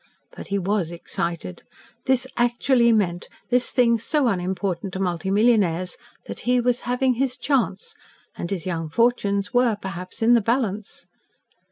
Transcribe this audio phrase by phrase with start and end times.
[0.35, 1.61] But he was excited.
[2.07, 7.37] This actually meant this thing so unimportant to multi millionaires that he was having his
[7.37, 7.93] "chance,"
[8.35, 11.05] and his young fortunes were, perhaps, in the balance.